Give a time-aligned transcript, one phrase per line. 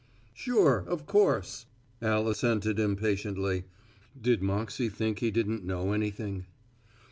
[0.33, 1.67] "Sure, of course,"
[2.01, 3.65] Al assented impatiently.
[4.19, 6.47] Did Moxey think he didn't know anything?